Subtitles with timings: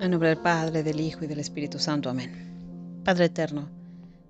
[0.00, 2.08] En nombre del Padre, del Hijo y del Espíritu Santo.
[2.08, 3.00] Amén.
[3.04, 3.68] Padre eterno,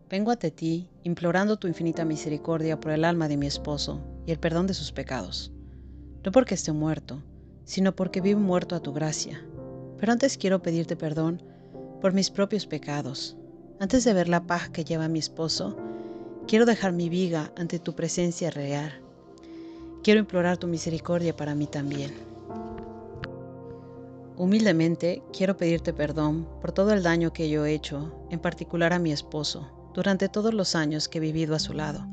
[0.08, 4.38] vengo ante ti implorando tu infinita misericordia por el alma de mi esposo y el
[4.38, 5.52] perdón de sus pecados.
[6.24, 7.22] No porque esté muerto,
[7.64, 9.44] sino porque vivo muerto a tu gracia.
[9.98, 11.42] Pero antes quiero pedirte perdón
[12.00, 13.36] por mis propios pecados.
[13.78, 15.76] Antes de ver la paz que lleva mi esposo,
[16.46, 19.02] quiero dejar mi viga ante tu presencia real.
[20.02, 22.27] Quiero implorar tu misericordia para mí también.
[24.38, 29.00] Humildemente quiero pedirte perdón por todo el daño que yo he hecho, en particular a
[29.00, 32.06] mi esposo, durante todos los años que he vivido a su lado.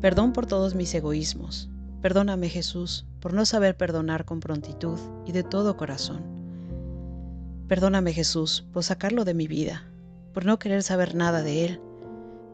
[0.00, 1.70] Perdón por todos mis egoísmos.
[2.02, 6.24] Perdóname Jesús por no saber perdonar con prontitud y de todo corazón.
[7.68, 9.84] Perdóname Jesús por sacarlo de mi vida,
[10.34, 11.80] por no querer saber nada de él,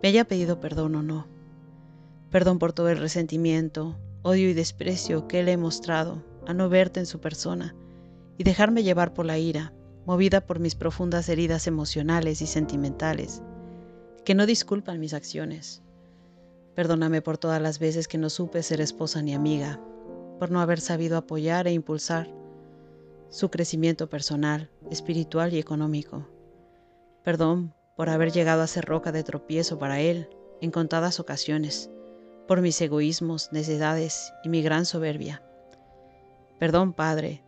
[0.02, 1.26] me haya pedido perdón o no.
[2.30, 7.00] Perdón por todo el resentimiento, odio y desprecio que él he mostrado a no verte
[7.00, 7.74] en su persona
[8.38, 9.72] y dejarme llevar por la ira,
[10.04, 13.42] movida por mis profundas heridas emocionales y sentimentales,
[14.24, 15.82] que no disculpan mis acciones.
[16.74, 19.80] Perdóname por todas las veces que no supe ser esposa ni amiga,
[20.38, 22.28] por no haber sabido apoyar e impulsar
[23.30, 26.28] su crecimiento personal, espiritual y económico.
[27.24, 30.28] Perdón por haber llegado a ser roca de tropiezo para él
[30.60, 31.90] en contadas ocasiones,
[32.46, 35.42] por mis egoísmos, necedades y mi gran soberbia.
[36.58, 37.42] Perdón, Padre,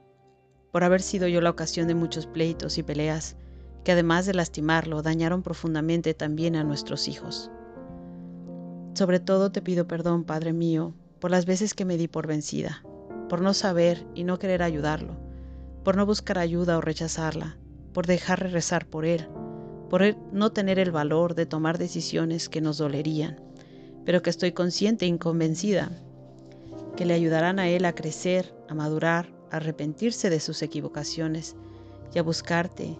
[0.70, 3.36] por haber sido yo la ocasión de muchos pleitos y peleas
[3.84, 7.50] que además de lastimarlo dañaron profundamente también a nuestros hijos.
[8.94, 12.83] Sobre todo te pido perdón, Padre mío, por las veces que me di por vencida,
[13.28, 15.16] por no saber y no querer ayudarlo,
[15.84, 17.56] por no buscar ayuda o rechazarla,
[17.94, 19.28] por dejar rezar por él,
[19.89, 20.02] por
[20.33, 23.41] no tener el valor de tomar decisiones que nos dolerían,
[24.05, 25.91] pero que estoy consciente e inconvencida
[26.96, 31.57] que le ayudarán a él a crecer, a madurar, arrepentirse de sus equivocaciones
[32.15, 32.99] y a buscarte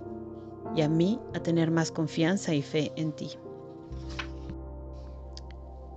[0.75, 3.31] y a mí a tener más confianza y fe en ti.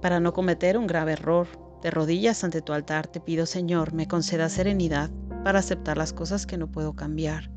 [0.02, 1.48] Para no cometer un grave error,
[1.82, 5.10] de rodillas ante tu altar te pido Señor me conceda serenidad
[5.44, 7.52] para aceptar las cosas que no puedo cambiar,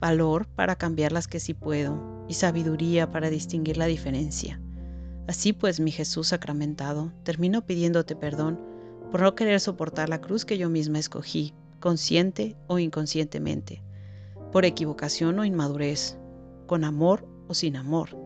[0.00, 4.60] valor para cambiar las que sí puedo y sabiduría para distinguir la diferencia.
[5.26, 8.60] Así pues, mi Jesús sacramentado, termino pidiéndote perdón
[9.10, 13.82] por no querer soportar la cruz que yo misma escogí consciente o inconscientemente,
[14.52, 16.16] por equivocación o inmadurez,
[16.66, 18.16] con amor o sin amor,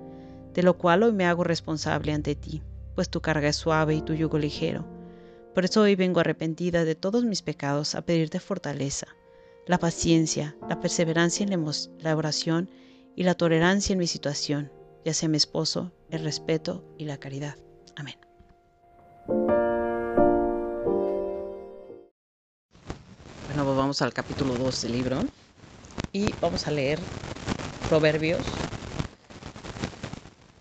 [0.55, 2.63] de lo cual hoy me hago responsable ante ti,
[2.95, 4.87] pues tu carga es suave y tu yugo ligero.
[5.55, 9.07] Por eso hoy vengo arrepentida de todos mis pecados a pedirte fortaleza,
[9.67, 11.65] la paciencia, la perseverancia en
[12.01, 12.71] la oración
[13.15, 14.73] y la tolerancia en mi situación,
[15.05, 17.57] ya sea mi esposo, el respeto y la caridad.
[17.97, 18.28] Amén.
[23.65, 25.21] Vamos al capítulo 2 del libro
[26.13, 27.01] y vamos a leer
[27.89, 28.41] Proverbios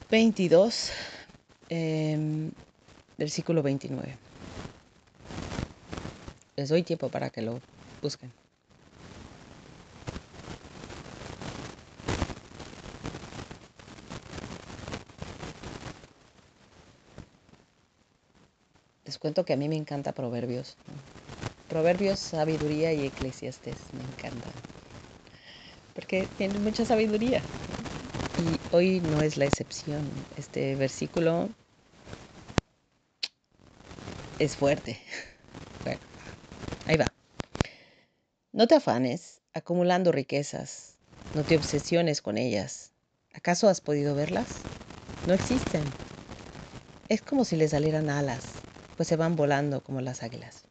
[0.09, 0.91] 22,
[1.69, 2.51] em,
[3.17, 4.17] versículo 29.
[6.55, 7.61] Les doy tiempo para que lo
[8.01, 8.31] busquen.
[19.05, 20.77] Les cuento que a mí me encanta Proverbios.
[21.67, 23.93] Proverbios, sabiduría y eclesiastes.
[23.93, 24.63] Me encantan.
[25.93, 27.45] Porque tienen mucha sabiduría.
[28.35, 30.27] Y hoy no es la excepción.
[30.35, 31.49] Este versículo
[34.37, 34.99] es fuerte.
[35.83, 36.01] Bueno,
[36.85, 37.13] ahí va.
[38.51, 40.97] No te afanes acumulando riquezas.
[41.31, 42.91] No te obsesiones con ellas.
[43.33, 44.67] ¿Acaso has podido verlas?
[45.23, 45.95] No existen.
[47.07, 48.65] Es como si les salieran alas,
[48.97, 50.66] pues se van volando como las águilas.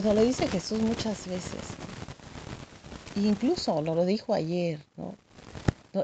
[0.00, 1.76] Pues lo dice Jesús muchas veces.
[3.16, 5.16] E incluso nos lo dijo ayer, ¿no?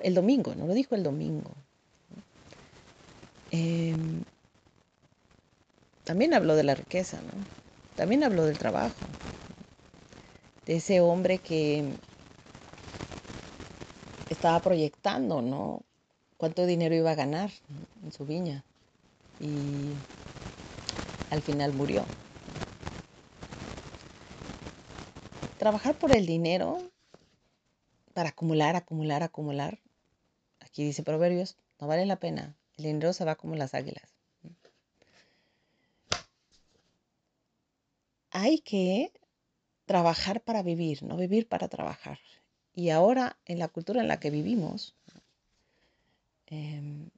[0.03, 1.53] el domingo, nos lo dijo el domingo.
[3.53, 4.25] Em,
[6.02, 7.46] también habló de la riqueza, ¿no?
[7.94, 8.96] También habló del trabajo,
[10.67, 11.85] de ese hombre que
[14.29, 15.82] estaba proyectando, ¿no?
[16.37, 17.52] Cuánto dinero iba a ganar
[18.02, 18.64] en su viña.
[19.38, 19.93] Y
[21.31, 22.24] al final murió.
[25.64, 26.78] Trabajar por el dinero,
[28.12, 29.81] para acumular, acumular, acumular,
[30.61, 32.55] aquí dice Proverbios, no vale la pena.
[32.76, 34.14] El dinero se va como las águilas.
[38.31, 39.11] Hay que
[39.87, 42.19] trabajar para vivir, no vivir para trabajar.
[42.75, 44.94] Y ahora, en la cultura en la que vivimos,
[46.44, 47.08] em,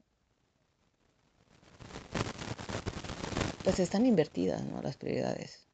[3.65, 5.66] pues están invertidas las prioridades.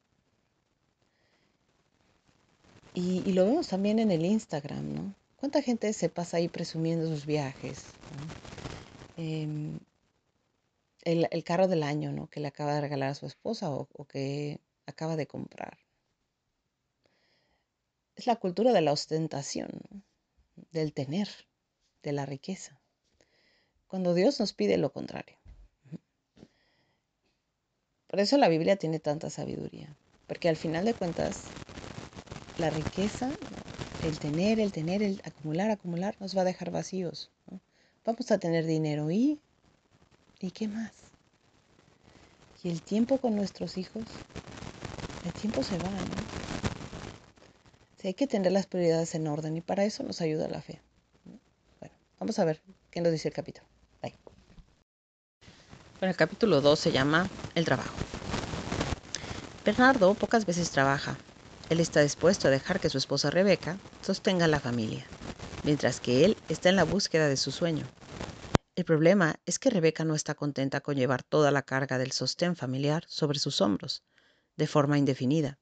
[2.95, 5.15] Y, lo vemos también en el Instagram, ¿no?
[5.37, 7.85] ¿Cuánta gente se pasa ahí presumiendo sus viajes?
[9.17, 9.79] Em,
[11.01, 12.27] el, carro del año, ¿no?
[12.27, 15.77] Que le acaba de regalar a su esposa o, o que acaba de comprar.
[18.15, 19.71] Es la cultura de la ostentación,
[20.71, 21.29] del tener,
[22.03, 22.79] de la riqueza.
[23.87, 25.37] Cuando Dios nos pide lo contrario.
[28.07, 29.95] Por eso la Biblia tiene tanta sabiduría,
[30.27, 31.45] porque al final de cuentas,
[32.57, 33.31] la riqueza,
[34.03, 37.29] el tener, el tener, el acumular, acumular, nos va a dejar vacíos.
[38.05, 39.39] Vamos a tener dinero y,
[40.39, 40.91] ¿y qué más?
[42.63, 44.03] Y el tiempo con nuestros hijos,
[45.25, 46.43] el tiempo se va, ¿no?
[48.07, 50.81] hay que tener las prioridades en orden y para eso nos ayuda la fe.
[51.79, 52.59] Bueno, vamos a ver
[52.91, 53.65] qué nos dice el capítulo.
[54.01, 54.13] Bye.
[55.99, 57.95] Bueno, el capítulo 2 se llama El trabajo.
[59.65, 61.17] Bernardo pocas veces trabaja.
[61.69, 65.13] Él está dispuesto a dejar que su esposa Rebeca sostenga la familia,
[65.63, 67.93] mientras que él está en la búsqueda de su sueño.
[68.75, 72.55] El problema es que Rebeca no está contenta con llevar toda la carga del sostén
[72.55, 74.03] familiar sobre sus hombros,
[74.57, 75.57] de forma indefinida.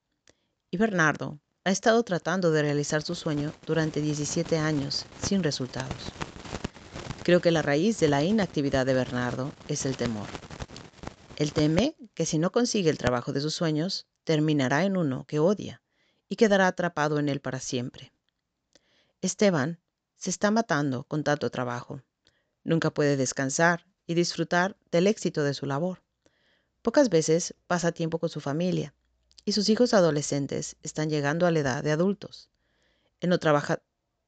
[0.71, 6.17] Y Bernardo ha estado tratando de realizar su sueño durante 17 años sin resultados.
[7.21, 10.29] Creo que la raíz de la inactividad de Bernardo es el temor.
[11.35, 15.39] Él teme que si no consigue el trabajo de sus sueños, terminará en uno que
[15.39, 15.80] odia
[16.31, 18.13] y quedará atrapado en él para siempre.
[19.21, 19.81] Esteban
[20.15, 22.03] se está matando con tanto trabajo.
[22.63, 26.01] Nunca puede descansar y disfrutar del éxito de su labor.
[26.81, 28.93] Pocas veces pasa tiempo con su familia
[29.43, 32.49] y sus hijos adolescentes están llegando a la edad de adultos.
[33.19, 33.81] Él no trabaja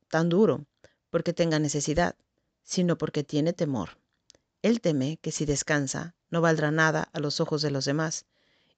[0.10, 0.66] tan duro
[1.10, 2.18] porque tenga necesidad,
[2.64, 3.98] sino porque tiene temor.
[4.62, 8.26] Él teme que si descansa no valdrá nada a los ojos de los demás,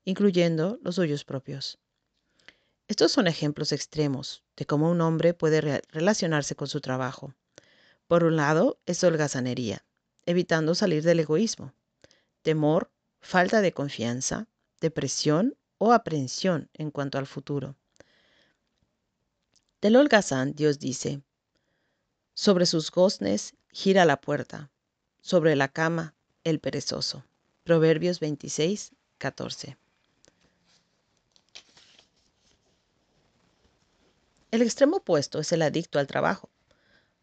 [0.03, 1.79] incluyendo los suyos propios.
[2.87, 7.33] Estos son ejemplos extremos de cómo un hombre puede relacionarse con su trabajo.
[8.07, 9.83] Por un lado, es holgazanería,
[10.27, 11.73] evitando salir del egoísmo.
[12.43, 12.91] Temor,
[13.21, 14.47] falta de confianza,
[14.81, 17.75] depresión o aprensión en cuanto al futuro.
[19.81, 21.21] Del holgazán Dios dice,
[22.35, 24.69] sobre sus goznes gira la puerta,
[25.21, 27.25] sobre la cama el perezoso.
[27.63, 29.77] Proverbios 26, 14.
[34.55, 36.49] El extremo opuesto es el adicto al trabajo.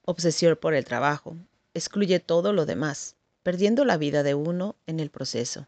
[0.03, 1.35] Obsesión por el trabajo.
[1.73, 5.67] Excluye todo lo demás, perdiendo la vida de uno en el proceso.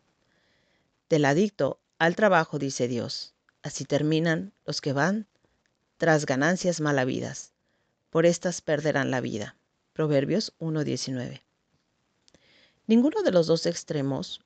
[1.08, 3.32] Del adicto al trabajo, dice Dios.
[3.62, 5.26] Así terminan los que van
[5.96, 7.54] tras ganancias malavidas.
[8.10, 9.56] Por estas perderán la vida.
[9.94, 11.40] Proverbios 1.19.
[12.86, 14.42] Ninguno de los dos extremos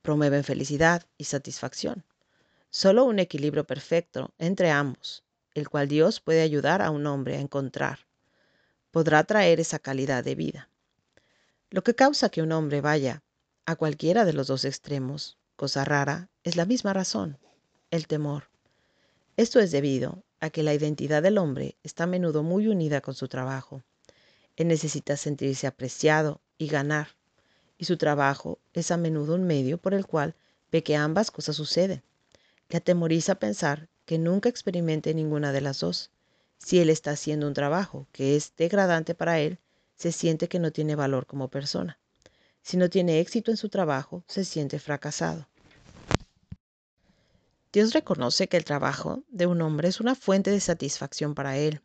[0.00, 2.02] promueve felicidad y satisfacción.
[2.70, 5.22] Solo un equilibrio perfecto entre ambos,
[5.54, 8.06] el cual Dios puede ayudar a un hombre a encontrar,
[8.90, 10.68] podrá traer esa calidad de vida.
[11.70, 13.22] Lo que causa que un hombre vaya
[13.66, 17.38] a cualquiera de los dos extremos cosa rara, es la misma razón,
[17.92, 18.48] el temor.
[19.36, 23.14] Esto es debido a que la identidad del hombre está a menudo muy unida con
[23.14, 23.82] su trabajo.
[24.56, 27.10] Él necesita sentirse apreciado y ganar,
[27.78, 30.34] y su trabajo es a menudo un medio por el cual
[30.72, 32.02] ve que ambas cosas suceden.
[32.68, 36.10] Le atemoriza pensar que nunca experimente ninguna de las dos.
[36.58, 39.58] Si él está haciendo un trabajo que es degradante para él,
[39.96, 41.98] se siente que no tiene valor como persona.
[42.62, 45.48] Si no tiene éxito en su trabajo, se siente fracasado.
[47.72, 51.80] Dios reconoce que el trabajo de un hombre es una fuente de satisfacción para él.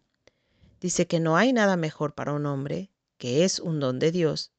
[0.81, 4.51] Dice que no hay nada mejor para un hombre, que es un don de Dios,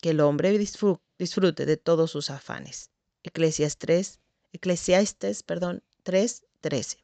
[0.00, 2.90] que el hombre disfrute de todos sus afanes.
[3.24, 4.20] Eclesiastes 3,
[4.52, 6.98] Eclesiastes, perdón, 3, 13.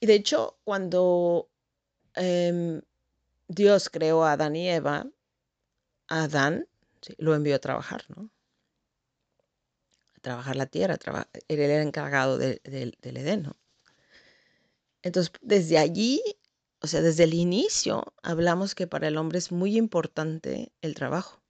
[0.00, 1.50] Y de hecho, cuando
[2.14, 2.80] em,
[3.48, 5.06] Dios creó a Adán y Eva,
[6.08, 6.66] Adán
[7.18, 8.30] lo envió a trabajar, ¿no?
[10.20, 10.98] trabajar la tierra,
[11.48, 12.60] él era encargado del
[13.02, 13.56] Edén, ¿no?
[15.02, 16.22] Entonces, desde allí,
[16.80, 21.42] o sea, desde el inicio, hablamos que para el hombre es muy importante el trabajo.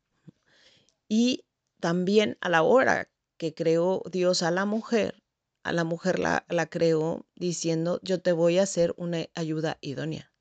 [1.08, 1.44] Y
[1.80, 5.19] también a la hora que creó Dios a la mujer,
[5.62, 10.32] a la mujer la, la creó diciendo, yo te voy a hacer una ayuda idónea.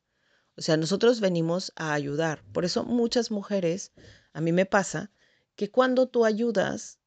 [0.55, 2.43] O sea, nosotros venimos a ayudar.
[2.51, 3.93] Por eso muchas mujeres,
[4.33, 5.11] a mí me pasa,
[5.55, 6.99] que cuando tú ayudas,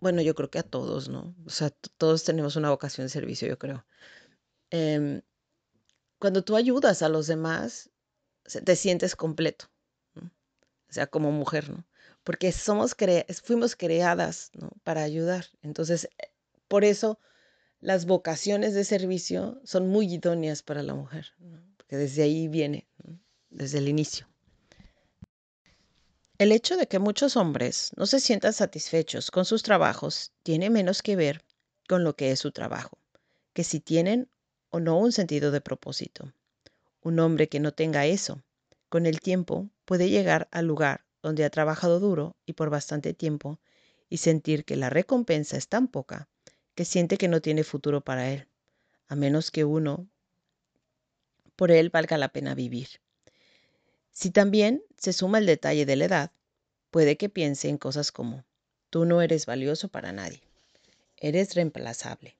[0.00, 1.34] bueno, yo creo que a todos, ¿no?
[1.46, 3.86] O sea, todos tenemos una vocación de servicio, yo creo.
[4.70, 5.22] Em,
[6.18, 7.90] cuando tú ayudas a los demás,
[8.64, 9.66] te sientes completo,
[10.16, 11.86] o sea, como mujer, ¿no?
[12.24, 12.96] Porque somos
[13.42, 14.70] fuimos creadas ¿no?
[14.84, 15.46] para ayudar.
[15.62, 16.08] Entonces,
[16.68, 17.18] por eso
[17.80, 21.34] las vocaciones de servicio son muy idóneas para la mujer,
[21.76, 22.88] porque desde ahí viene,
[23.50, 24.26] desde el inicio.
[26.38, 31.02] El hecho de que muchos hombres no se sientan satisfechos con sus trabajos tiene menos
[31.02, 31.44] que ver
[31.88, 32.98] con lo que es su trabajo,
[33.52, 34.28] que si tienen
[34.70, 36.32] o no un sentido de propósito.
[37.02, 38.42] Un hombre que no tenga eso,
[38.88, 43.60] con el tiempo puede llegar al lugar donde ha trabajado duro y por bastante tiempo
[44.08, 46.28] y sentir que la recompensa es tan poca
[46.76, 48.46] que siente que no tiene futuro para él,
[49.08, 50.06] a menos que uno
[51.56, 53.00] por él valga la pena vivir.
[54.12, 56.32] Si también se suma el detalle de la edad,
[56.90, 58.44] puede que piense en cosas como,
[58.90, 60.42] tú no eres valioso para nadie,
[61.16, 62.36] eres reemplazable,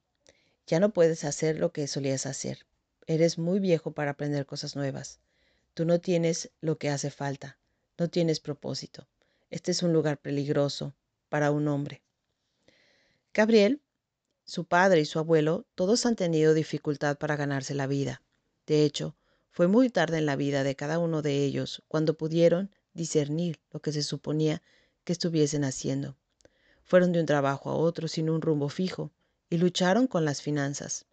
[0.67, 2.67] ya no puedes hacer lo que solías hacer,
[3.07, 5.19] eres muy viejo para aprender cosas nuevas,
[5.73, 7.57] tú no tienes lo que hace falta,
[7.97, 9.09] no tienes propósito,
[9.49, 10.95] este es un lugar peligroso
[11.31, 12.03] para un hombre.
[13.33, 13.81] Gabriel
[14.47, 18.23] su padre y su abuelo todos han tenido dificultad para ganarse la vida.
[18.65, 19.17] De hecho,
[19.51, 23.81] fue muy tarde en la vida de cada uno de ellos cuando pudieron discernir lo
[23.81, 24.63] que se suponía
[25.03, 26.17] que estuviesen haciendo.
[26.85, 29.11] Fueron de un trabajo a otro sin un rumbo fijo
[29.51, 31.07] y lucharon con las finanzas.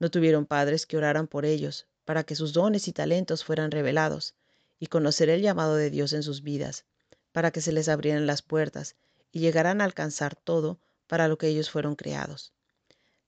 [0.00, 4.34] No tuvieron padres que oraran por ellos para que sus dones y talentos fueran revelados
[4.80, 6.84] y conocer el llamado de Dios en sus vidas,
[7.30, 8.96] para que se les abrieran las puertas
[9.30, 12.52] y llegaran a alcanzar todo para lo que ellos fueron creados.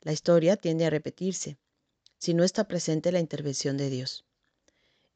[0.07, 1.59] La historia tiende a repetirse
[2.17, 4.25] si no está presente la intervención de Dios.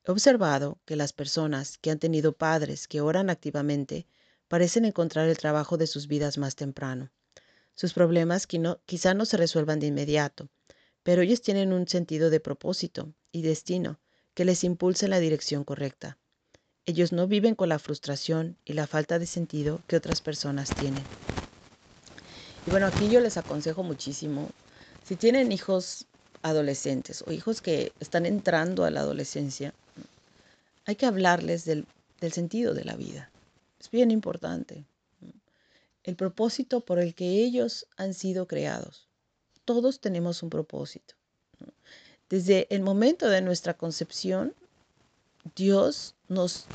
[0.04, 4.08] He observado que las personas que han tenido padres que oran activamente
[4.48, 7.12] parecen encontrar el trabajo de sus vidas más temprano.
[7.76, 10.48] Sus problemas quizá no se resuelvan de inmediato,
[11.04, 14.00] pero ellos tienen un sentido de propósito y destino
[14.34, 16.18] que les impulsa en la dirección correcta.
[16.84, 21.04] Ellos no viven con la frustración y la falta de sentido que otras personas tienen.
[22.66, 24.48] Y bueno, aquí yo les aconsejo muchísimo
[25.04, 26.06] si tienen hijos
[26.42, 29.74] adolescentes o hijos que están entrando a la adolescencia,
[30.86, 31.86] hay que hablarles del,
[32.32, 33.30] sentido de la vida.
[33.78, 34.84] Es bien importante.
[36.02, 39.08] El propósito por el que ellos han sido creados.
[39.64, 41.14] Todos tenemos un propósito.
[42.28, 44.54] Desde el momento de nuestra concepción,
[45.56, 46.66] Dios nos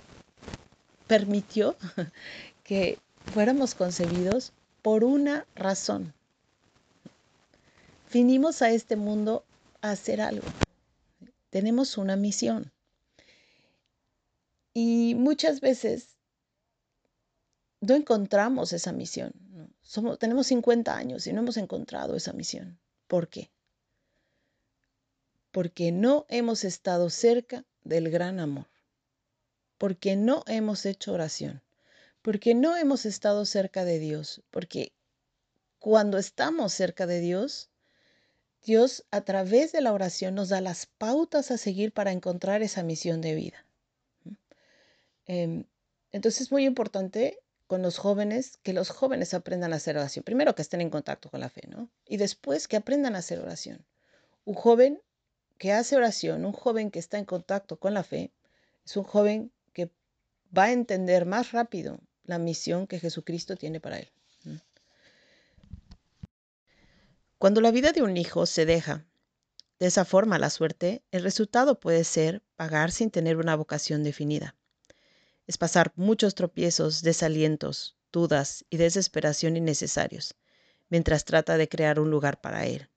[1.07, 1.75] permitió
[2.63, 2.99] que
[3.33, 4.51] fuéramos concebidos
[4.81, 6.14] por una razón.
[8.11, 9.45] Vinimos a este mundo
[9.81, 10.47] a hacer algo.
[11.49, 12.71] Tenemos una misión.
[14.73, 16.17] Y muchas veces
[17.79, 19.31] no encontramos esa misión.
[19.81, 22.79] Somos, tenemos 50 años y no hemos encontrado esa misión.
[23.07, 23.51] ¿Por qué?
[25.51, 28.67] Porque no hemos estado cerca del gran amor.
[29.77, 31.61] Porque no hemos hecho oración.
[32.21, 34.41] Porque no hemos estado cerca de Dios.
[34.51, 34.93] Porque
[35.79, 37.69] cuando estamos cerca de Dios,
[38.65, 42.81] Dios a través de la oración nos da las pautas a seguir para encontrar esa
[42.81, 43.65] misión de vida.
[45.27, 45.65] Em,
[46.11, 50.23] entonces es muy importante con los jóvenes que los jóvenes aprendan a hacer oración.
[50.23, 51.89] Primero que estén en contacto con la fe, ¿no?
[52.07, 53.85] Y después que aprendan a hacer oración.
[54.45, 54.99] Un joven
[55.59, 58.31] que hace oración, un joven que está en contacto con la fe,
[58.83, 59.91] es un joven que
[60.55, 64.11] va a entender más rápido la misión que Jesucristo tiene para él.
[67.37, 69.05] Cuando la vida de un hijo se deja
[69.77, 74.55] de esa forma la suerte, el resultado puede ser pagar sin tener una vocación definida.
[75.47, 80.35] Es pasar muchos tropiezos, desalientos, dudas y desesperación innecesarios,
[80.89, 82.89] mientras trata de crear un lugar para él.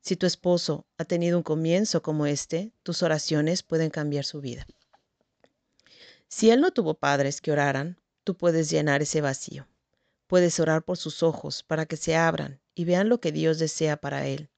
[0.00, 4.66] Si tu esposo ha tenido un comienzo como este, tus oraciones pueden cambiar su vida.
[6.28, 9.66] Si él no tuvo padres que oraran, tú puedes llenar ese vacío.
[10.26, 13.96] Puedes orar por sus ojos para que se abran y vean lo que Dios desea
[13.96, 14.50] para él,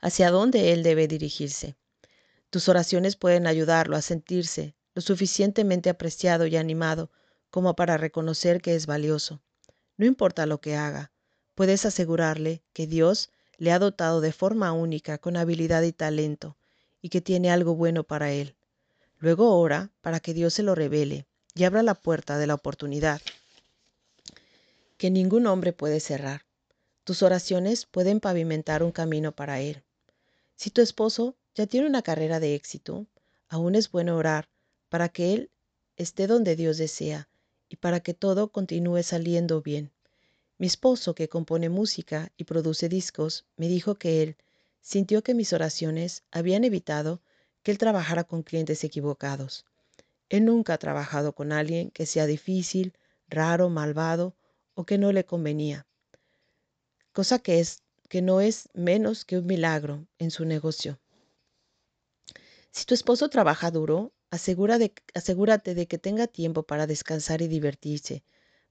[0.00, 1.76] hacia dónde él debe dirigirse.
[2.48, 7.10] Tus oraciones pueden ayudarlo a sentirse lo suficientemente apreciado y animado
[7.50, 9.40] como para reconocer que es valioso.
[9.96, 11.12] No importa lo que haga,
[11.54, 16.56] puedes asegurarle que Dios le ha dotado de forma única con habilidad y talento
[17.02, 18.56] y que tiene algo bueno para él.
[19.18, 23.20] Luego ora para que Dios se lo revele y abra la puerta de la oportunidad
[25.00, 26.44] que ningún hombre puede cerrar.
[27.04, 29.82] Tus oraciones pueden pavimentar un camino para Él.
[30.56, 33.06] Si tu esposo ya tiene una carrera de éxito,
[33.48, 34.50] aún es bueno orar
[34.90, 35.50] para que Él
[35.96, 37.30] esté donde Dios desea
[37.70, 39.90] y para que todo continúe saliendo bien.
[40.58, 44.36] Mi esposo, que compone música y produce discos, me dijo que él
[44.82, 47.22] sintió que mis oraciones habían evitado
[47.62, 49.64] que él trabajara con clientes equivocados.
[50.28, 52.92] Él nunca ha trabajado con alguien que sea difícil,
[53.30, 54.34] raro, malvado
[54.80, 55.86] o que no le convenía
[57.12, 61.00] cosa que es que no es menos que un milagro en su negocio.
[62.72, 68.24] Si tu esposo trabaja duro, asegúrate de que tenga tiempo para descansar y divertirse,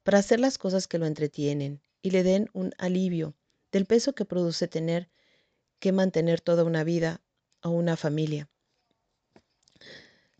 [0.03, 3.35] para hacer las cosas que lo entretienen y le den un alivio
[3.71, 5.09] del peso que produce tener
[5.79, 7.21] que mantener toda una vida
[7.61, 8.49] o una familia.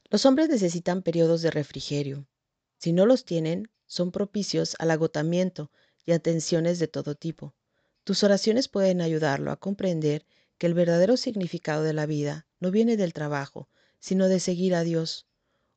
[0.10, 2.28] Los hombres necesitan periodos de refrigerio.
[2.80, 5.72] Si no los tienen, son propicios al agotamiento
[6.06, 7.56] y a tensiones de todo tipo.
[8.04, 10.26] Tus oraciones pueden ayudarlo a comprender
[10.60, 13.68] que el verdadero significado de la vida no viene del trabajo,
[14.00, 15.26] sino de seguir a Dios.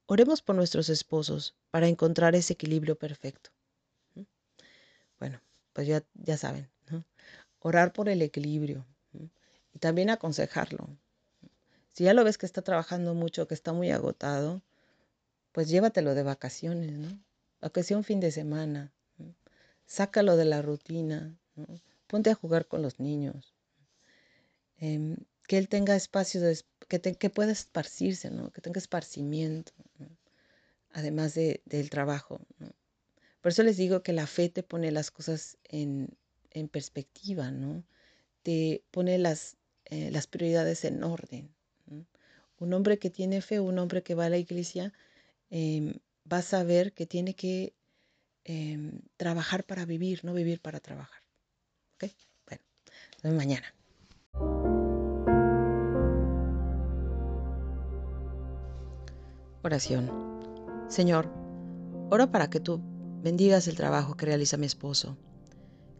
[0.04, 3.50] Oremos por nuestros esposos para encontrar ese equilibrio perfecto.
[5.18, 5.40] Bueno,
[5.72, 6.68] pues ya, ya saben,
[7.60, 8.84] orar por el equilibrio
[9.72, 10.86] y también aconsejarlo.
[11.92, 14.60] Si ya lo ves que está trabajando mucho, que está muy agotado,
[15.52, 17.18] pues llévatelo de vacaciones, ¿no?
[17.62, 18.92] Aunque sea un fin de semana.
[19.86, 21.38] Sácalo de la rutina.
[22.06, 23.54] Ponte a jugar con los niños.
[24.76, 25.16] Em,
[25.46, 26.40] que él tenga espacio,
[26.88, 28.50] que, que, pueda esparcirse, ¿no?
[28.50, 29.72] Que tenga esparcimiento,
[30.90, 32.40] además de, del trabajo.
[33.40, 36.08] Por eso les digo que la fe te pone las cosas en,
[36.50, 37.84] en perspectiva, ¿no?
[38.42, 41.54] Te pone las, eh, las prioridades en orden.
[42.58, 44.92] Un hombre que tiene fe, un hombre que va a la iglesia,
[45.50, 46.00] eh,
[46.32, 47.74] va a saber que tiene que
[48.44, 51.22] em, trabajar para vivir, no vivir para trabajar.
[51.94, 52.10] ¿Ok?
[52.46, 52.62] Bueno,
[53.22, 53.74] nos mañana.
[59.62, 60.10] Oración.
[60.88, 61.30] Señor,
[62.10, 62.80] oro para que tú
[63.22, 65.16] bendigas el trabajo que realiza mi esposo,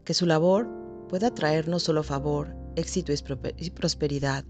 [0.03, 0.67] que su labor
[1.07, 4.43] pueda traer no solo favor, éxito y prosperidad,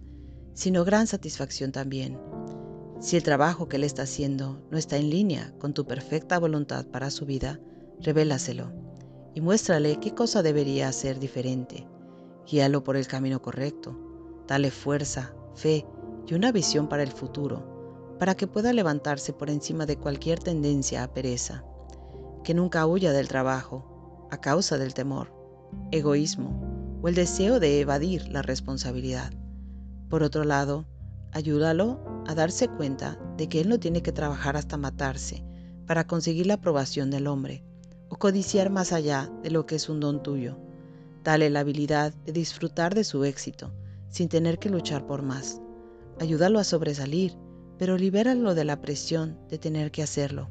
[0.54, 2.20] sino gran satisfacción también.
[3.04, 6.86] Si el trabajo que él está haciendo no está en línea con tu perfecta voluntad
[6.86, 7.60] para su vida,
[8.00, 8.72] revélaselo
[9.36, 11.86] y muéstrale qué cosa debería hacer diferente.
[12.50, 14.00] Guíalo por el camino correcto.
[14.48, 15.86] Dale fuerza, fe
[16.28, 21.04] y una visión para el futuro, para que pueda levantarse por encima de cualquier tendencia
[21.04, 21.66] a pereza.
[22.46, 25.34] Que nunca huya del trabajo a causa del temor,
[25.92, 29.34] egoísmo o el deseo de evadir la responsabilidad.
[30.08, 30.86] Por otro lado,
[31.34, 35.44] ayúdalo a darse cuenta de que él no tiene que trabajar hasta matarse
[35.86, 37.64] para conseguir la aprobación del hombre
[38.10, 40.58] o codiciar más allá de lo que es un don tuyo.
[41.24, 43.74] Dale la habilidad de disfrutar de su éxito
[44.10, 45.60] sin tener que luchar por más.
[46.20, 47.36] Ayúdalo a sobresalir,
[47.78, 50.50] pero libéralo de la presión de tener que hacerlo.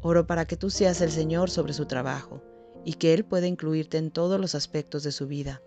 [0.00, 2.42] Oro para que tú seas el Señor sobre su trabajo
[2.84, 5.62] y que Él pueda incluirte en todos los aspectos de su vida.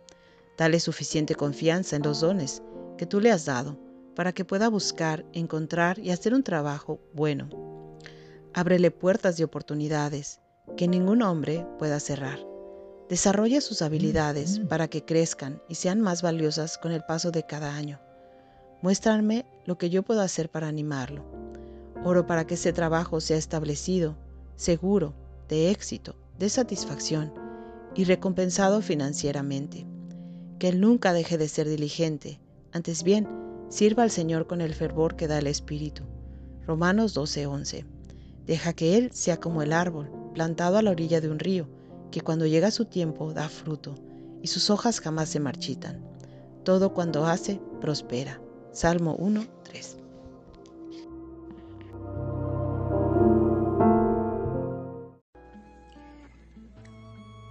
[0.57, 2.63] Dale suficiente confianza en los dones
[2.97, 3.84] que tú le has dado
[4.15, 7.49] para que pueda buscar, encontrar y hacer un trabajo bueno.
[8.53, 10.39] Ábrele puertas de oportunidades
[10.77, 12.39] que ningún hombre pueda cerrar.
[13.09, 17.75] Desarrolla sus habilidades para que crezcan y sean más valiosas con el paso de cada
[17.75, 17.99] año.
[18.81, 21.23] Muéstrame lo que yo puedo hacer para animarlo.
[22.03, 24.15] Oro para que ese trabajo sea establecido,
[24.55, 25.13] seguro,
[25.49, 27.33] de éxito, de satisfacción
[27.93, 29.85] y recompensado financieramente.
[30.59, 32.39] Que él nunca deje de ser diligente,
[32.71, 33.27] antes bien,
[33.69, 36.03] sirva al Señor con el fervor que da el Espíritu.
[36.65, 37.85] Romanos 12:11.
[38.45, 41.67] Deja que Él sea como el árbol, plantado a la orilla de un río,
[42.11, 43.95] que cuando llega su tiempo da fruto,
[44.41, 46.03] y sus hojas jamás se marchitan.
[46.63, 48.41] Todo cuando hace, prospera.
[48.71, 49.97] Salmo 1:3.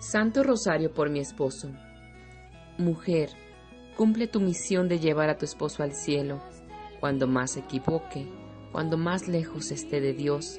[0.00, 1.70] Santo Rosario por mi esposo.
[2.78, 3.30] Mujer,
[3.96, 6.40] Cumple tu misión de llevar a tu esposo al cielo,
[6.98, 8.26] cuando más se equivoque,
[8.72, 10.58] cuando más lejos esté de Dios,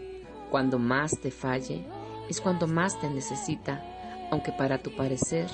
[0.50, 1.86] cuando más te falle,
[2.30, 3.84] es cuando más te necesita,
[4.32, 5.48] aunque para tu parecer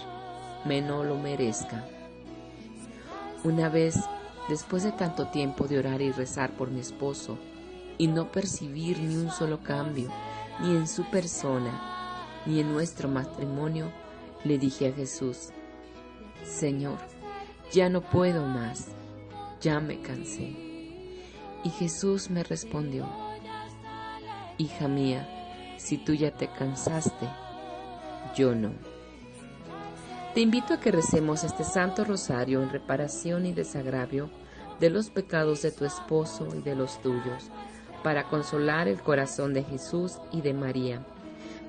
[0.63, 1.83] menos lo merezca.
[3.43, 3.95] Una vez,
[4.47, 7.39] después de tanto tiempo de orar y rezar por mi esposo,
[7.97, 10.09] y no percibir ni un solo cambio,
[10.61, 11.71] ni en su persona,
[12.45, 13.91] ni en nuestro matrimonio,
[14.43, 15.49] le dije a Jesús,
[16.43, 16.99] Señor,
[17.71, 18.89] ya no puedo más,
[19.61, 20.55] ya me cansé.
[21.63, 23.07] Y Jesús me respondió,
[24.57, 25.27] Hija mía,
[25.77, 27.27] si tú ya te cansaste,
[28.35, 28.71] yo no.
[30.33, 34.29] Te invito a que recemos este Santo Rosario en reparación y desagravio
[34.79, 37.51] de los pecados de tu esposo y de los tuyos,
[38.03, 41.05] para consolar el corazón de Jesús y de María.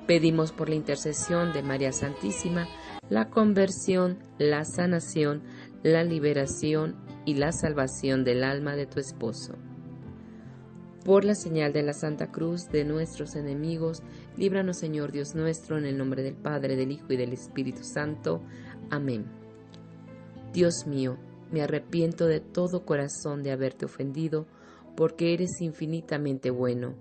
[0.07, 2.67] Pedimos por la intercesión de María Santísima
[3.09, 5.43] la conversión, la sanación,
[5.83, 9.53] la liberación y la salvación del alma de tu esposo.
[11.03, 14.01] Por la señal de la Santa Cruz de nuestros enemigos,
[14.37, 18.41] líbranos Señor Dios nuestro, en el nombre del Padre, del Hijo y del Espíritu Santo.
[18.89, 19.25] Amén.
[20.53, 21.17] Dios mío,
[21.51, 24.47] me arrepiento de todo corazón de haberte ofendido,
[24.95, 26.95] porque eres infinitamente bueno.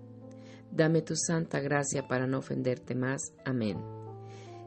[0.73, 3.33] Dame tu santa gracia para no ofenderte más.
[3.45, 3.79] Amén.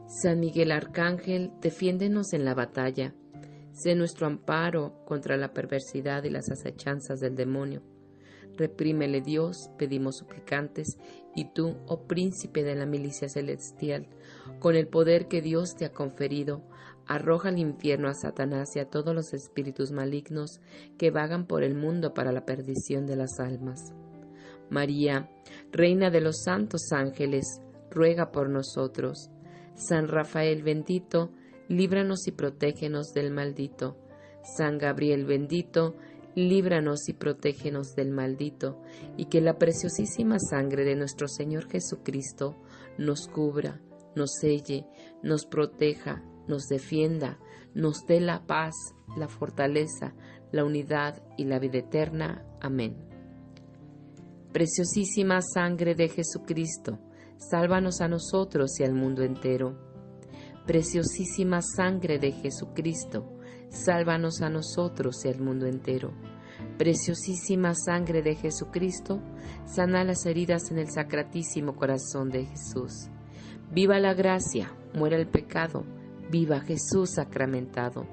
[0.08, 3.12] San Miguel Arcángel, defiéndenos en la batalla.
[3.76, 7.82] Sé nuestro amparo contra la perversidad y las acechanzas del demonio.
[8.56, 10.96] Reprímele Dios, pedimos suplicantes,
[11.34, 14.08] y tú, oh príncipe de la milicia celestial,
[14.60, 16.62] con el poder que Dios te ha conferido,
[17.06, 20.62] arroja al infierno a Satanás y a todos los espíritus malignos
[20.96, 23.92] que vagan por el mundo para la perdición de las almas.
[24.70, 25.28] María,
[25.70, 27.60] Reina de los santos ángeles,
[27.90, 29.28] ruega por nosotros.
[29.74, 31.30] San Rafael bendito,
[31.68, 33.96] líbranos y protégenos del maldito.
[34.56, 35.96] San Gabriel bendito,
[36.36, 38.80] líbranos y protégenos del maldito,
[39.16, 42.56] y que la preciosísima sangre de nuestro Señor Jesucristo
[42.98, 43.80] nos cubra,
[44.14, 44.86] nos selle,
[45.22, 47.38] nos proteja, nos defienda,
[47.74, 48.74] nos dé la paz,
[49.16, 50.14] la fortaleza,
[50.52, 52.44] la unidad y la vida eterna.
[52.60, 52.96] Amén.
[54.52, 56.98] Preciosísima sangre de Jesucristo,
[57.36, 59.85] sálvanos a nosotros y al mundo entero.
[60.66, 63.24] Preciosísima sangre de Jesucristo,
[63.68, 66.12] sálvanos a nosotros y al mundo entero.
[66.76, 69.22] Preciosísima sangre de Jesucristo,
[69.64, 73.08] sana las heridas en el sacratísimo corazón de Jesús.
[73.70, 75.84] Viva la gracia, muera el pecado,
[76.32, 78.04] Viva Jesús sacramentado.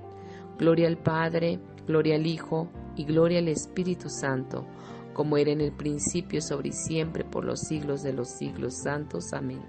[0.59, 4.67] Gloria al Padre, gloria al Hijo y gloria al Espíritu Santo,
[5.13, 9.33] como era en el principio, sobre y siempre, por los siglos de los siglos santos.
[9.33, 9.63] Amén.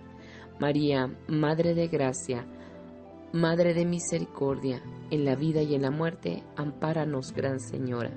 [0.61, 2.47] María, Madre de Gracia,
[3.35, 8.13] Madre de Misericordia, en la vida y en la muerte, ampáranos, Gran Señora.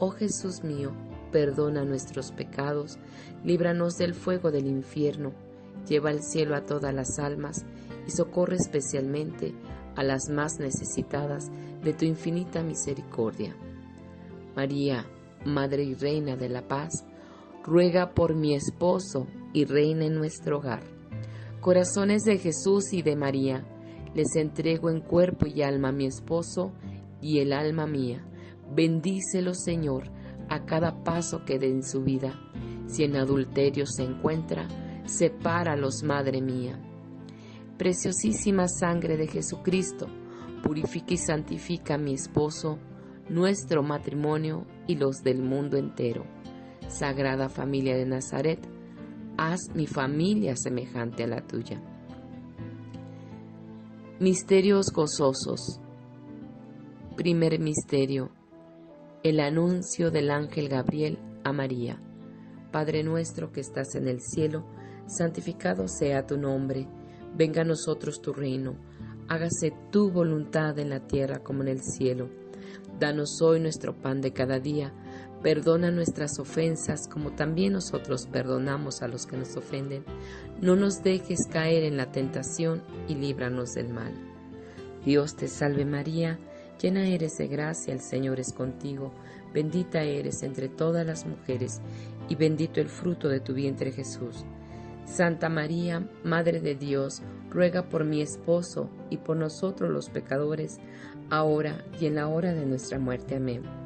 [0.00, 0.90] Oh Jesús mío,
[1.30, 2.98] perdona nuestros pecados,
[3.44, 5.30] líbranos del fuego del infierno,
[5.88, 7.64] lleva al cielo a todas las almas,
[8.04, 9.54] y socorre especialmente
[9.94, 11.48] a las más necesitadas
[11.84, 13.54] de tu infinita misericordia.
[14.56, 15.06] María,
[15.44, 17.04] Madre y Reina de la Paz,
[17.64, 20.82] ruega por mi esposo y reina en nuestro hogar.
[21.60, 23.64] Corazones de Jesús y de María,
[24.16, 26.72] les entrego en cuerpo y alma a mi esposo
[27.20, 28.26] y el alma mía.
[28.74, 30.10] Bendícelo, Señor,
[30.48, 32.34] a cada paso que dé en su vida.
[32.88, 34.66] Si en adulterio se encuentra,
[35.04, 36.82] sepáralos, Madre mía
[37.76, 40.06] preciosísima sangre de Jesucristo,
[40.62, 42.78] purifica y santifica a mi esposo,
[43.28, 46.24] nuestro matrimonio y los del mundo entero.
[46.88, 48.60] Sagrada familia de Nazaret,
[49.36, 51.82] haz mi familia semejante a la tuya.
[54.18, 55.80] Misterios gozosos.
[57.16, 58.30] Primer misterio.
[59.22, 62.00] El anuncio del ángel Gabriel a María.
[62.72, 64.64] Padre nuestro que estás en el cielo,
[65.06, 66.88] santificado sea tu nombre
[67.36, 68.76] Venga a nosotros tu reino,
[69.28, 72.30] hágase tu voluntad en la tierra como en el cielo.
[72.98, 74.94] Danos hoy nuestro pan de cada día,
[75.46, 80.02] perdona nuestras ofensas como también nosotros perdonamos a los que nos ofenden.
[80.60, 84.12] No nos dejes caer en la tentación y líbranos del mal.
[85.04, 86.40] Dios te salve María,
[86.82, 89.12] llena eres de gracia, el Señor es contigo,
[89.54, 91.80] bendita eres entre todas las mujeres
[92.28, 94.44] y bendito el fruto de tu vientre Jesús.
[95.04, 100.80] Santa María, Madre de Dios, ruega por mi esposo y por nosotros los pecadores,
[101.30, 103.36] ahora y en la hora de nuestra muerte.
[103.36, 103.85] Amén.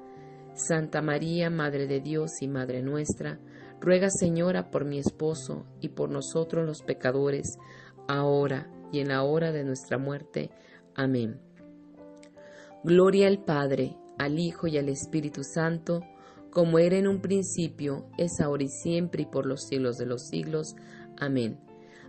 [0.53, 3.39] Santa María, Madre de Dios y Madre nuestra,
[3.79, 7.57] ruega Señora por mi esposo y por nosotros los pecadores,
[8.07, 10.51] ahora y en la hora de nuestra muerte.
[10.95, 11.39] Amén.
[12.83, 16.01] Gloria al Padre, al Hijo y al Espíritu Santo,
[16.51, 20.27] como era en un principio, es ahora y siempre y por los siglos de los
[20.27, 20.75] siglos.
[21.17, 21.59] Amén.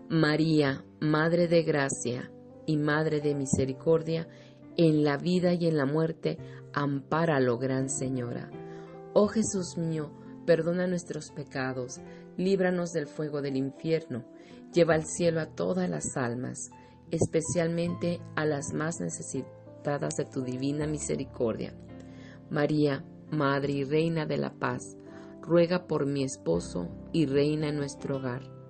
[0.09, 2.31] María, Madre de Gracia
[2.67, 4.29] y Madre de Misericordia,
[4.77, 6.39] en la vida y en la muerte,
[6.73, 8.51] ampáralo, Gran Señora.
[9.15, 10.11] Oh Jesús mío,
[10.47, 12.01] perdona nuestros pecados,
[12.37, 14.25] líbranos del fuego del infierno,
[14.73, 16.71] lleva al cielo a todas las almas,
[17.11, 21.75] especialmente a las más necesitadas de tu divina misericordia.
[22.51, 24.97] María, Madre y Reina de la Paz,
[25.41, 28.63] ruega por mi esposo y reina en nuestro hogar